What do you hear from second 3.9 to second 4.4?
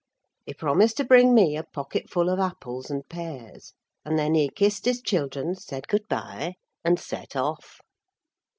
and then